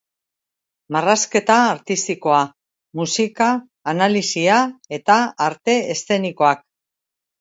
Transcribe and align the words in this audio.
Marrazketa 0.95 1.57
Artistikoa, 1.73 2.39
Musika 3.01 3.49
Analisia 3.95 4.57
eta 4.99 5.19
Arte 5.49 5.77
Eszenikoak. 5.97 6.65